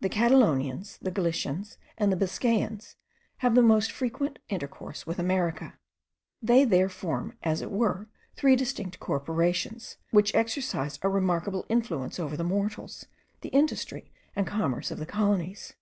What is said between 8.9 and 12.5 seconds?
corporations, which exercise a remarkable influence over the